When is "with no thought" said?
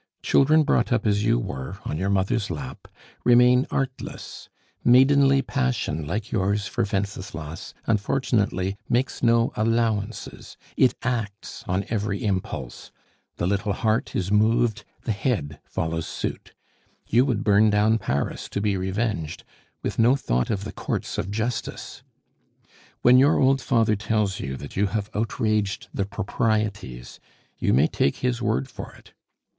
19.83-20.49